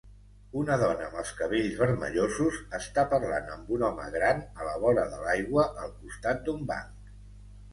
[0.59, 5.05] Una dona amb els cabells vermellosos està parlant amb un home gran a la vora
[5.13, 7.17] de l'aigua, al costat d'un banc.